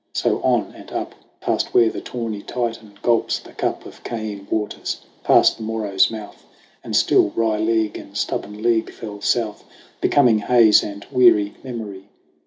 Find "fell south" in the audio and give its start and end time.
8.91-9.63